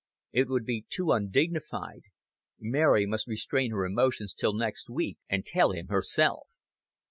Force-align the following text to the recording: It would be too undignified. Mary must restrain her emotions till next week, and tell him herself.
It 0.31 0.47
would 0.49 0.65
be 0.65 0.83
too 0.89 1.11
undignified. 1.11 2.05
Mary 2.59 3.05
must 3.05 3.27
restrain 3.27 3.69
her 3.69 3.85
emotions 3.85 4.33
till 4.33 4.55
next 4.55 4.89
week, 4.89 5.19
and 5.29 5.45
tell 5.45 5.73
him 5.73 5.89
herself. 5.89 6.47